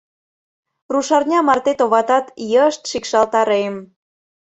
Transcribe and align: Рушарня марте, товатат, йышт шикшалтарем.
Рушарня 0.93 1.39
марте, 1.47 1.73
товатат, 1.79 2.25
йышт 2.51 2.81
шикшалтарем. 2.91 3.73